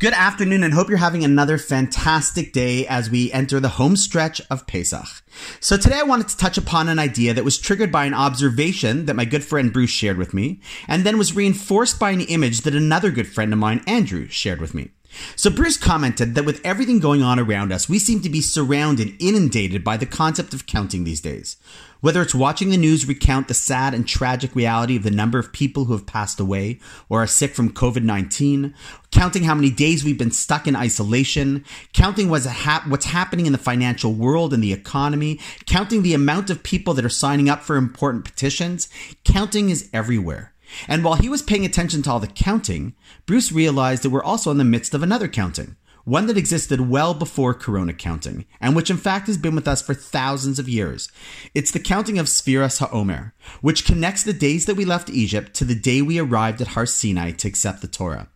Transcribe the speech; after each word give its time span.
Good 0.00 0.14
afternoon 0.14 0.64
and 0.64 0.72
hope 0.72 0.88
you're 0.88 0.96
having 0.96 1.24
another 1.24 1.58
fantastic 1.58 2.54
day 2.54 2.86
as 2.86 3.10
we 3.10 3.30
enter 3.32 3.60
the 3.60 3.68
home 3.68 3.96
stretch 3.96 4.40
of 4.48 4.66
Pesach. 4.66 5.22
So 5.60 5.76
today 5.76 5.98
I 5.98 6.04
wanted 6.04 6.28
to 6.28 6.38
touch 6.38 6.56
upon 6.56 6.88
an 6.88 6.98
idea 6.98 7.34
that 7.34 7.44
was 7.44 7.58
triggered 7.58 7.92
by 7.92 8.06
an 8.06 8.14
observation 8.14 9.04
that 9.04 9.14
my 9.14 9.26
good 9.26 9.44
friend 9.44 9.70
Bruce 9.70 9.90
shared 9.90 10.16
with 10.16 10.32
me, 10.32 10.58
and 10.88 11.04
then 11.04 11.18
was 11.18 11.36
reinforced 11.36 12.00
by 12.00 12.12
an 12.12 12.22
image 12.22 12.62
that 12.62 12.74
another 12.74 13.10
good 13.10 13.28
friend 13.28 13.52
of 13.52 13.58
mine, 13.58 13.84
Andrew, 13.86 14.26
shared 14.28 14.58
with 14.58 14.72
me. 14.72 14.88
So 15.36 15.50
Bruce 15.50 15.76
commented 15.76 16.34
that 16.34 16.44
with 16.44 16.60
everything 16.64 17.00
going 17.00 17.22
on 17.22 17.38
around 17.38 17.72
us, 17.72 17.88
we 17.88 17.98
seem 17.98 18.20
to 18.20 18.28
be 18.28 18.40
surrounded, 18.40 19.14
inundated 19.18 19.82
by 19.82 19.96
the 19.96 20.06
concept 20.06 20.54
of 20.54 20.66
counting 20.66 21.04
these 21.04 21.20
days. 21.20 21.56
Whether 22.00 22.22
it's 22.22 22.34
watching 22.34 22.70
the 22.70 22.78
news 22.78 23.06
recount 23.06 23.48
the 23.48 23.54
sad 23.54 23.92
and 23.92 24.08
tragic 24.08 24.54
reality 24.54 24.96
of 24.96 25.02
the 25.02 25.10
number 25.10 25.38
of 25.38 25.52
people 25.52 25.84
who 25.84 25.92
have 25.92 26.06
passed 26.06 26.40
away 26.40 26.78
or 27.10 27.22
are 27.22 27.26
sick 27.26 27.54
from 27.54 27.72
COVID 27.72 28.02
19, 28.02 28.74
counting 29.10 29.42
how 29.42 29.54
many 29.54 29.70
days 29.70 30.02
we've 30.02 30.16
been 30.16 30.30
stuck 30.30 30.66
in 30.66 30.74
isolation, 30.74 31.64
counting 31.92 32.30
what's, 32.30 32.46
ha- 32.46 32.84
what's 32.88 33.06
happening 33.06 33.44
in 33.44 33.52
the 33.52 33.58
financial 33.58 34.14
world 34.14 34.54
and 34.54 34.62
the 34.62 34.72
economy, 34.72 35.38
counting 35.66 36.02
the 36.02 36.14
amount 36.14 36.48
of 36.48 36.62
people 36.62 36.94
that 36.94 37.04
are 37.04 37.10
signing 37.10 37.50
up 37.50 37.62
for 37.62 37.76
important 37.76 38.24
petitions, 38.24 38.88
counting 39.24 39.68
is 39.68 39.90
everywhere. 39.92 40.54
And 40.88 41.04
while 41.04 41.14
he 41.14 41.28
was 41.28 41.42
paying 41.42 41.64
attention 41.64 42.02
to 42.02 42.10
all 42.10 42.20
the 42.20 42.26
counting, 42.26 42.94
Bruce 43.26 43.52
realized 43.52 44.02
that 44.02 44.10
we're 44.10 44.22
also 44.22 44.50
in 44.50 44.58
the 44.58 44.64
midst 44.64 44.94
of 44.94 45.02
another 45.02 45.28
counting 45.28 45.76
one 46.04 46.26
that 46.26 46.36
existed 46.36 46.80
well 46.80 47.14
before 47.14 47.54
Corona 47.54 47.92
counting, 47.92 48.46
and 48.60 48.74
which 48.74 48.90
in 48.90 48.96
fact 48.96 49.26
has 49.26 49.36
been 49.36 49.54
with 49.54 49.68
us 49.68 49.82
for 49.82 49.94
thousands 49.94 50.58
of 50.58 50.68
years. 50.68 51.08
It's 51.54 51.70
the 51.70 51.78
counting 51.78 52.18
of 52.18 52.26
Sfiras 52.26 52.80
HaOmer, 52.80 53.32
which 53.60 53.84
connects 53.84 54.22
the 54.22 54.32
days 54.32 54.66
that 54.66 54.76
we 54.76 54.84
left 54.84 55.10
Egypt 55.10 55.54
to 55.54 55.64
the 55.64 55.74
day 55.74 56.02
we 56.02 56.18
arrived 56.18 56.60
at 56.60 56.68
Har 56.68 56.86
Sinai 56.86 57.32
to 57.32 57.48
accept 57.48 57.80
the 57.80 57.88
Torah. 57.88 58.28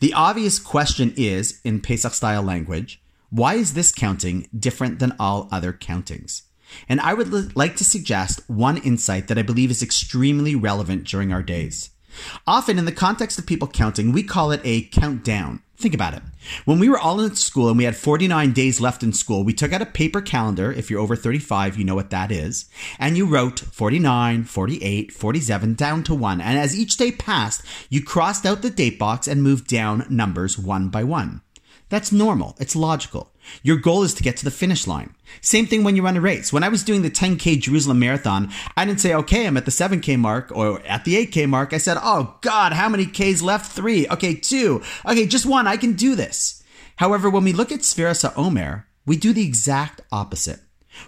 The 0.00 0.12
obvious 0.12 0.58
question 0.58 1.12
is, 1.16 1.60
in 1.64 1.80
Pesach 1.80 2.14
style 2.14 2.42
language, 2.42 3.00
why 3.30 3.54
is 3.54 3.74
this 3.74 3.92
counting 3.92 4.48
different 4.56 4.98
than 4.98 5.14
all 5.18 5.48
other 5.52 5.72
countings? 5.72 6.42
And 6.88 7.00
I 7.00 7.14
would 7.14 7.56
like 7.56 7.76
to 7.76 7.84
suggest 7.84 8.40
one 8.48 8.78
insight 8.78 9.28
that 9.28 9.38
I 9.38 9.42
believe 9.42 9.70
is 9.70 9.82
extremely 9.82 10.54
relevant 10.54 11.04
during 11.04 11.32
our 11.32 11.42
days. 11.42 11.90
Often, 12.46 12.78
in 12.78 12.84
the 12.84 12.92
context 12.92 13.38
of 13.38 13.46
people 13.46 13.68
counting, 13.68 14.12
we 14.12 14.22
call 14.22 14.50
it 14.50 14.60
a 14.64 14.82
countdown. 14.82 15.62
Think 15.76 15.94
about 15.94 16.14
it. 16.14 16.22
When 16.64 16.80
we 16.80 16.88
were 16.88 16.98
all 16.98 17.20
in 17.20 17.36
school 17.36 17.68
and 17.68 17.78
we 17.78 17.84
had 17.84 17.96
49 17.96 18.52
days 18.52 18.80
left 18.80 19.04
in 19.04 19.12
school, 19.12 19.44
we 19.44 19.52
took 19.52 19.72
out 19.72 19.80
a 19.80 19.86
paper 19.86 20.20
calendar. 20.20 20.72
If 20.72 20.90
you're 20.90 20.98
over 21.00 21.14
35, 21.14 21.76
you 21.76 21.84
know 21.84 21.94
what 21.94 22.10
that 22.10 22.32
is. 22.32 22.68
And 22.98 23.16
you 23.16 23.26
wrote 23.26 23.60
49, 23.60 24.42
48, 24.42 25.12
47 25.12 25.74
down 25.74 26.02
to 26.02 26.16
one. 26.16 26.40
And 26.40 26.58
as 26.58 26.76
each 26.76 26.96
day 26.96 27.12
passed, 27.12 27.62
you 27.90 28.02
crossed 28.02 28.44
out 28.44 28.62
the 28.62 28.70
date 28.70 28.98
box 28.98 29.28
and 29.28 29.40
moved 29.40 29.68
down 29.68 30.04
numbers 30.10 30.58
one 30.58 30.88
by 30.88 31.04
one. 31.04 31.42
That's 31.88 32.12
normal. 32.12 32.54
It's 32.60 32.76
logical. 32.76 33.32
Your 33.62 33.76
goal 33.76 34.02
is 34.02 34.12
to 34.14 34.22
get 34.22 34.36
to 34.38 34.44
the 34.44 34.50
finish 34.50 34.86
line. 34.86 35.14
Same 35.40 35.66
thing 35.66 35.82
when 35.82 35.96
you 35.96 36.02
run 36.02 36.16
a 36.16 36.20
race. 36.20 36.52
When 36.52 36.62
I 36.62 36.68
was 36.68 36.84
doing 36.84 37.02
the 37.02 37.10
10K 37.10 37.60
Jerusalem 37.60 37.98
Marathon, 37.98 38.50
I 38.76 38.84
didn't 38.84 39.00
say, 39.00 39.14
okay, 39.14 39.46
I'm 39.46 39.56
at 39.56 39.64
the 39.64 39.70
7K 39.70 40.18
mark 40.18 40.52
or 40.54 40.80
at 40.82 41.04
the 41.04 41.26
8K 41.26 41.48
mark. 41.48 41.72
I 41.72 41.78
said, 41.78 41.96
oh 42.02 42.36
God, 42.42 42.72
how 42.72 42.88
many 42.88 43.06
Ks 43.06 43.40
left? 43.40 43.72
Three. 43.72 44.06
Okay, 44.08 44.34
two. 44.34 44.82
Okay, 45.06 45.26
just 45.26 45.46
one. 45.46 45.66
I 45.66 45.76
can 45.76 45.94
do 45.94 46.14
this. 46.14 46.62
However, 46.96 47.30
when 47.30 47.44
we 47.44 47.52
look 47.52 47.72
at 47.72 47.80
Sfiras 47.80 48.28
HaOmer, 48.28 48.84
we 49.06 49.16
do 49.16 49.32
the 49.32 49.46
exact 49.46 50.02
opposite. 50.12 50.60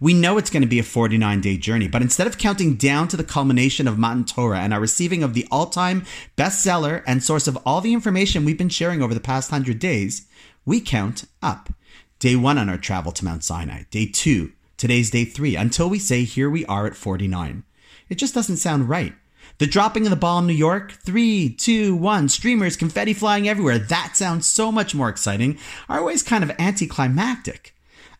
We 0.00 0.14
know 0.14 0.38
it's 0.38 0.50
going 0.50 0.62
to 0.62 0.68
be 0.68 0.78
a 0.78 0.84
49 0.84 1.40
day 1.40 1.56
journey, 1.56 1.88
but 1.88 2.02
instead 2.02 2.26
of 2.26 2.38
counting 2.38 2.74
down 2.74 3.08
to 3.08 3.16
the 3.16 3.24
culmination 3.24 3.88
of 3.88 3.98
Matan 3.98 4.24
Torah 4.24 4.60
and 4.60 4.72
our 4.72 4.80
receiving 4.80 5.22
of 5.22 5.34
the 5.34 5.46
all 5.50 5.66
time 5.66 6.04
bestseller 6.36 7.02
and 7.06 7.22
source 7.22 7.46
of 7.46 7.58
all 7.64 7.80
the 7.80 7.92
information 7.92 8.44
we've 8.44 8.58
been 8.58 8.68
sharing 8.68 9.02
over 9.02 9.14
the 9.14 9.20
past 9.20 9.50
100 9.50 9.78
days, 9.78 10.26
we 10.64 10.80
count 10.80 11.24
up. 11.42 11.70
Day 12.18 12.34
one 12.34 12.58
on 12.58 12.68
our 12.68 12.78
travel 12.78 13.12
to 13.12 13.24
Mount 13.24 13.44
Sinai, 13.44 13.82
day 13.90 14.06
two, 14.06 14.52
today's 14.76 15.10
day 15.10 15.24
three, 15.24 15.54
until 15.54 15.88
we 15.88 15.98
say, 15.98 16.24
here 16.24 16.48
we 16.48 16.64
are 16.66 16.86
at 16.86 16.96
49. 16.96 17.62
It 18.08 18.14
just 18.14 18.34
doesn't 18.34 18.56
sound 18.56 18.88
right. 18.88 19.12
The 19.58 19.66
dropping 19.66 20.04
of 20.04 20.10
the 20.10 20.16
ball 20.16 20.38
in 20.38 20.46
New 20.46 20.54
York, 20.54 20.92
three, 20.92 21.48
two, 21.48 21.94
one, 21.94 22.28
streamers, 22.28 22.76
confetti 22.76 23.12
flying 23.12 23.48
everywhere. 23.48 23.78
That 23.78 24.16
sounds 24.16 24.46
so 24.46 24.72
much 24.72 24.94
more 24.94 25.08
exciting, 25.08 25.58
are 25.88 25.98
always 26.00 26.22
kind 26.22 26.42
of 26.42 26.52
anticlimactic. 26.58 27.75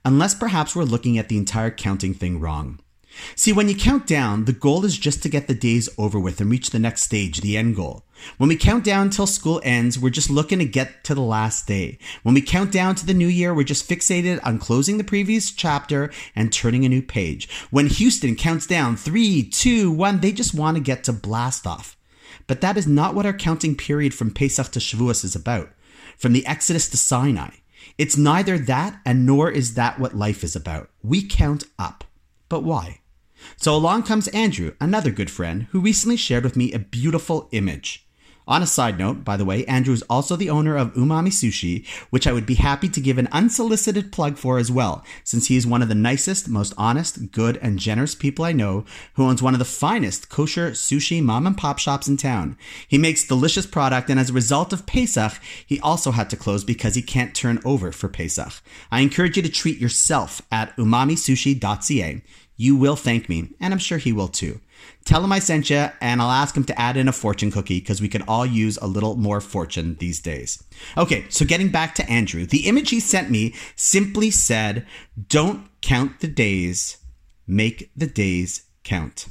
Unless 0.06 0.36
perhaps 0.36 0.76
we're 0.76 0.84
looking 0.84 1.18
at 1.18 1.28
the 1.28 1.36
entire 1.36 1.72
counting 1.72 2.14
thing 2.14 2.38
wrong. 2.38 2.78
See, 3.34 3.52
when 3.52 3.68
you 3.68 3.74
count 3.74 4.06
down, 4.06 4.44
the 4.44 4.52
goal 4.52 4.84
is 4.84 4.96
just 4.96 5.20
to 5.24 5.28
get 5.28 5.48
the 5.48 5.54
days 5.54 5.88
over 5.98 6.20
with 6.20 6.40
and 6.40 6.48
reach 6.48 6.70
the 6.70 6.78
next 6.78 7.02
stage, 7.02 7.40
the 7.40 7.56
end 7.56 7.74
goal. 7.74 8.04
When 8.38 8.48
we 8.48 8.54
count 8.54 8.84
down 8.84 9.06
until 9.06 9.26
school 9.26 9.60
ends, 9.64 9.98
we're 9.98 10.10
just 10.10 10.30
looking 10.30 10.60
to 10.60 10.64
get 10.64 11.02
to 11.04 11.14
the 11.16 11.22
last 11.22 11.66
day. 11.66 11.98
When 12.22 12.36
we 12.36 12.40
count 12.40 12.70
down 12.70 12.94
to 12.94 13.04
the 13.04 13.14
new 13.14 13.26
year, 13.26 13.52
we're 13.52 13.64
just 13.64 13.88
fixated 13.88 14.38
on 14.46 14.60
closing 14.60 14.96
the 14.96 15.02
previous 15.02 15.50
chapter 15.50 16.12
and 16.36 16.52
turning 16.52 16.84
a 16.84 16.88
new 16.88 17.02
page. 17.02 17.48
When 17.70 17.88
Houston 17.88 18.36
counts 18.36 18.68
down 18.68 18.94
three, 18.94 19.42
two, 19.42 19.90
one, 19.90 20.20
they 20.20 20.30
just 20.30 20.54
want 20.54 20.76
to 20.76 20.82
get 20.82 21.02
to 21.04 21.12
blast 21.12 21.66
off. 21.66 21.96
But 22.46 22.60
that 22.60 22.76
is 22.76 22.86
not 22.86 23.16
what 23.16 23.26
our 23.26 23.32
counting 23.32 23.74
period 23.74 24.14
from 24.14 24.30
Pesach 24.30 24.70
to 24.70 24.78
Shavuos 24.78 25.24
is 25.24 25.34
about. 25.34 25.70
From 26.16 26.32
the 26.32 26.46
Exodus 26.46 26.88
to 26.90 26.96
Sinai. 26.96 27.56
It's 27.98 28.16
neither 28.16 28.58
that 28.58 29.00
and 29.04 29.26
nor 29.26 29.50
is 29.50 29.74
that 29.74 29.98
what 29.98 30.16
life 30.16 30.42
is 30.44 30.56
about. 30.56 30.90
We 31.02 31.26
count 31.26 31.64
up. 31.78 32.04
But 32.48 32.62
why? 32.62 33.00
So 33.56 33.74
along 33.74 34.04
comes 34.04 34.28
Andrew, 34.28 34.74
another 34.80 35.10
good 35.10 35.30
friend, 35.30 35.66
who 35.70 35.80
recently 35.80 36.16
shared 36.16 36.44
with 36.44 36.56
me 36.56 36.72
a 36.72 36.78
beautiful 36.78 37.48
image. 37.52 38.05
On 38.48 38.62
a 38.62 38.66
side 38.66 38.96
note, 38.96 39.24
by 39.24 39.36
the 39.36 39.44
way, 39.44 39.64
Andrew 39.66 39.92
is 39.92 40.02
also 40.02 40.36
the 40.36 40.50
owner 40.50 40.76
of 40.76 40.94
Umami 40.94 41.30
Sushi, 41.30 41.84
which 42.10 42.28
I 42.28 42.32
would 42.32 42.46
be 42.46 42.54
happy 42.54 42.88
to 42.88 43.00
give 43.00 43.18
an 43.18 43.28
unsolicited 43.32 44.12
plug 44.12 44.38
for 44.38 44.58
as 44.58 44.70
well, 44.70 45.04
since 45.24 45.48
he 45.48 45.56
is 45.56 45.66
one 45.66 45.82
of 45.82 45.88
the 45.88 45.96
nicest, 45.96 46.48
most 46.48 46.72
honest, 46.78 47.32
good, 47.32 47.56
and 47.56 47.80
generous 47.80 48.14
people 48.14 48.44
I 48.44 48.52
know, 48.52 48.84
who 49.14 49.24
owns 49.24 49.42
one 49.42 49.54
of 49.54 49.58
the 49.58 49.64
finest 49.64 50.28
kosher 50.28 50.70
sushi 50.70 51.20
mom 51.20 51.44
and 51.44 51.58
pop 51.58 51.80
shops 51.80 52.06
in 52.06 52.16
town. 52.16 52.56
He 52.86 52.98
makes 52.98 53.26
delicious 53.26 53.66
product, 53.66 54.10
and 54.10 54.20
as 54.20 54.30
a 54.30 54.34
result 54.34 54.72
of 54.72 54.86
Pesach, 54.86 55.40
he 55.66 55.80
also 55.80 56.12
had 56.12 56.30
to 56.30 56.36
close 56.36 56.62
because 56.62 56.94
he 56.94 57.02
can't 57.02 57.34
turn 57.34 57.58
over 57.64 57.90
for 57.90 58.08
Pesach. 58.08 58.52
I 58.92 59.00
encourage 59.00 59.36
you 59.36 59.42
to 59.42 59.48
treat 59.48 59.80
yourself 59.80 60.40
at 60.52 60.76
umamisushi.ca. 60.76 62.22
You 62.56 62.76
will 62.76 62.96
thank 62.96 63.28
me, 63.28 63.50
and 63.60 63.74
I'm 63.74 63.80
sure 63.80 63.98
he 63.98 64.12
will 64.12 64.28
too. 64.28 64.60
Tell 65.04 65.22
him 65.22 65.32
I 65.32 65.38
sent 65.38 65.70
you, 65.70 65.88
and 66.00 66.20
I'll 66.20 66.30
ask 66.30 66.56
him 66.56 66.64
to 66.64 66.80
add 66.80 66.96
in 66.96 67.08
a 67.08 67.12
fortune 67.12 67.50
cookie 67.50 67.80
because 67.80 68.00
we 68.00 68.08
could 68.08 68.22
all 68.26 68.44
use 68.44 68.76
a 68.78 68.86
little 68.86 69.16
more 69.16 69.40
fortune 69.40 69.96
these 70.00 70.20
days. 70.20 70.62
Okay, 70.96 71.26
so 71.28 71.44
getting 71.44 71.68
back 71.68 71.94
to 71.94 72.10
Andrew, 72.10 72.44
the 72.44 72.66
image 72.66 72.90
he 72.90 73.00
sent 73.00 73.30
me 73.30 73.54
simply 73.76 74.30
said, 74.30 74.86
Don't 75.28 75.68
count 75.80 76.20
the 76.20 76.28
days, 76.28 76.98
make 77.46 77.90
the 77.96 78.08
days 78.08 78.66
count. 78.82 79.26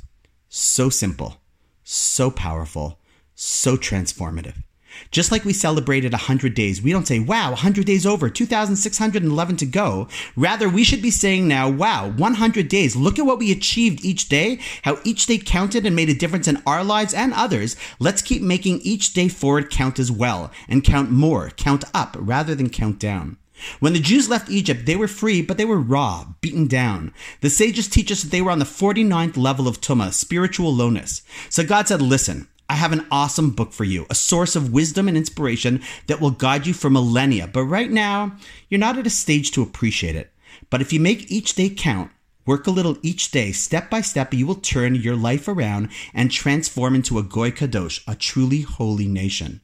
So 0.47 0.89
simple, 0.89 1.41
so 1.83 2.31
powerful, 2.31 2.99
so 3.33 3.75
transformative. 3.75 4.63
Just 5.11 5.31
like 5.31 5.45
we 5.45 5.53
celebrated 5.53 6.11
100 6.11 6.53
days, 6.53 6.81
we 6.81 6.91
don't 6.91 7.07
say, 7.07 7.19
wow, 7.19 7.49
100 7.49 7.85
days 7.85 8.05
over, 8.05 8.29
2,611 8.29 9.57
to 9.57 9.65
go. 9.65 10.07
Rather, 10.35 10.69
we 10.69 10.83
should 10.83 11.01
be 11.01 11.11
saying 11.11 11.47
now, 11.47 11.69
wow, 11.69 12.09
100 12.09 12.67
days. 12.67 12.95
Look 12.95 13.19
at 13.19 13.25
what 13.25 13.39
we 13.39 13.51
achieved 13.51 14.03
each 14.03 14.29
day, 14.29 14.59
how 14.83 14.99
each 15.03 15.25
day 15.25 15.37
counted 15.37 15.85
and 15.85 15.95
made 15.95 16.09
a 16.09 16.13
difference 16.13 16.47
in 16.47 16.61
our 16.65 16.83
lives 16.83 17.13
and 17.13 17.33
others. 17.33 17.75
Let's 17.99 18.21
keep 18.21 18.41
making 18.41 18.81
each 18.81 19.13
day 19.13 19.27
forward 19.27 19.69
count 19.69 19.99
as 19.99 20.11
well 20.11 20.51
and 20.67 20.83
count 20.83 21.11
more, 21.11 21.49
count 21.51 21.83
up 21.93 22.15
rather 22.19 22.55
than 22.55 22.69
count 22.69 22.99
down. 22.99 23.37
When 23.79 23.93
the 23.93 23.99
Jews 23.99 24.29
left 24.29 24.49
Egypt, 24.49 24.85
they 24.85 24.95
were 24.95 25.07
free, 25.07 25.41
but 25.41 25.57
they 25.57 25.65
were 25.65 25.79
raw, 25.79 26.25
beaten 26.41 26.67
down. 26.67 27.13
The 27.41 27.49
sages 27.49 27.87
teach 27.87 28.11
us 28.11 28.21
that 28.21 28.31
they 28.31 28.41
were 28.41 28.51
on 28.51 28.59
the 28.59 28.65
49th 28.65 29.37
level 29.37 29.67
of 29.67 29.79
Tuma, 29.79 30.11
spiritual 30.13 30.73
lowness. 30.73 31.21
So 31.49 31.65
God 31.65 31.87
said, 31.87 32.01
listen, 32.01 32.47
I 32.69 32.75
have 32.75 32.91
an 32.91 33.05
awesome 33.11 33.51
book 33.51 33.73
for 33.73 33.83
you, 33.83 34.05
a 34.09 34.15
source 34.15 34.55
of 34.55 34.73
wisdom 34.73 35.07
and 35.07 35.15
inspiration 35.15 35.81
that 36.07 36.19
will 36.19 36.31
guide 36.31 36.65
you 36.65 36.73
for 36.73 36.89
millennia. 36.89 37.47
But 37.47 37.63
right 37.63 37.91
now, 37.91 38.35
you're 38.69 38.79
not 38.79 38.97
at 38.97 39.05
a 39.05 39.11
stage 39.11 39.51
to 39.51 39.61
appreciate 39.61 40.15
it. 40.15 40.31
But 40.69 40.81
if 40.81 40.91
you 40.91 40.99
make 40.99 41.31
each 41.31 41.53
day 41.53 41.69
count, 41.69 42.11
work 42.45 42.65
a 42.65 42.71
little 42.71 42.97
each 43.01 43.31
day, 43.31 43.51
step 43.51 43.89
by 43.89 44.01
step, 44.01 44.33
you 44.33 44.47
will 44.47 44.55
turn 44.55 44.95
your 44.95 45.15
life 45.15 45.47
around 45.47 45.89
and 46.13 46.31
transform 46.31 46.95
into 46.95 47.19
a 47.19 47.23
Goy 47.23 47.51
Kadosh, 47.51 48.01
a 48.07 48.15
truly 48.15 48.61
holy 48.61 49.07
nation. 49.07 49.61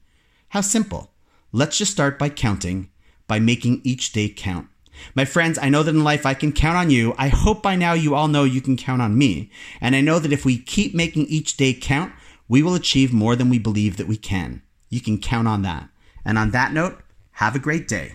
How 0.49 0.61
simple. 0.61 1.11
Let's 1.51 1.77
just 1.77 1.91
start 1.91 2.19
by 2.19 2.29
counting, 2.29 2.89
by 3.27 3.39
making 3.39 3.81
each 3.83 4.11
day 4.11 4.29
count. 4.29 4.67
My 5.15 5.25
friends, 5.25 5.57
I 5.59 5.69
know 5.69 5.83
that 5.83 5.95
in 5.95 6.03
life 6.03 6.25
I 6.25 6.33
can 6.33 6.51
count 6.51 6.77
on 6.77 6.89
you. 6.89 7.15
I 7.17 7.29
hope 7.29 7.63
by 7.63 7.75
now 7.75 7.93
you 7.93 8.13
all 8.13 8.27
know 8.27 8.43
you 8.43 8.61
can 8.61 8.77
count 8.77 9.01
on 9.01 9.17
me. 9.17 9.49
And 9.79 9.95
I 9.95 10.01
know 10.01 10.19
that 10.19 10.33
if 10.33 10.45
we 10.45 10.57
keep 10.57 10.93
making 10.93 11.25
each 11.27 11.57
day 11.57 11.73
count, 11.73 12.13
we 12.51 12.61
will 12.61 12.75
achieve 12.75 13.13
more 13.13 13.37
than 13.37 13.47
we 13.47 13.57
believe 13.57 13.95
that 13.95 14.09
we 14.09 14.17
can. 14.17 14.61
You 14.89 14.99
can 14.99 15.21
count 15.21 15.47
on 15.47 15.61
that. 15.61 15.87
And 16.25 16.37
on 16.37 16.51
that 16.51 16.73
note, 16.73 17.01
have 17.35 17.55
a 17.55 17.59
great 17.59 17.87
day. 17.87 18.11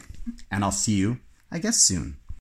And 0.50 0.62
I'll 0.62 0.70
see 0.70 0.92
you, 0.92 1.20
I 1.50 1.58
guess, 1.58 1.78
soon. 1.78 2.18